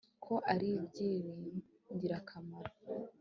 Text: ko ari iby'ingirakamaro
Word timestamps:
ko 0.25 0.33
ari 0.53 0.69
iby'ingirakamaro 1.05 2.71